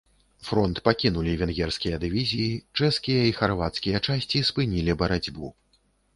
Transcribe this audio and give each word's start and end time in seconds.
Фронт 0.47 0.77
пакінулі 0.87 1.35
венгерскія 1.41 1.99
дывізіі, 2.05 2.57
чэшскія 2.77 3.21
і 3.33 3.37
харвацкія 3.41 4.03
часці 4.09 4.43
спынілі 4.51 4.99
барацьбу. 5.05 5.55